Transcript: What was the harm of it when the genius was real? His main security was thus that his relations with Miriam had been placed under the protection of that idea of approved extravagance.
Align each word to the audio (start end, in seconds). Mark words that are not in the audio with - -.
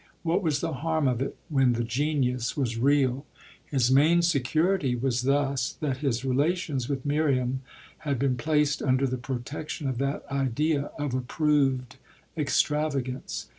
What 0.23 0.41
was 0.41 0.61
the 0.61 0.73
harm 0.73 1.07
of 1.07 1.21
it 1.21 1.37
when 1.47 1.73
the 1.73 1.83
genius 1.83 2.57
was 2.57 2.75
real? 2.79 3.27
His 3.67 3.91
main 3.91 4.23
security 4.23 4.95
was 4.95 5.21
thus 5.21 5.73
that 5.73 5.97
his 5.97 6.25
relations 6.25 6.89
with 6.89 7.05
Miriam 7.05 7.61
had 7.99 8.17
been 8.17 8.35
placed 8.35 8.81
under 8.81 9.05
the 9.05 9.19
protection 9.19 9.87
of 9.87 9.99
that 9.99 10.23
idea 10.31 10.89
of 10.97 11.13
approved 11.13 11.97
extravagance. 12.35 13.47